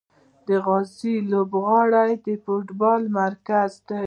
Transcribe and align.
د 0.47 0.49
غازي 0.65 1.15
لوبغالی 1.31 2.11
د 2.25 2.27
فوټبال 2.43 3.01
مرکز 3.21 3.71
دی. 3.87 3.99